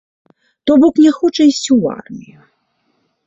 То 0.65 0.77
бок, 0.83 0.95
не 1.07 1.11
хоча 1.17 1.43
ісці 1.51 1.69
ў 1.77 1.81
армію. 2.01 2.39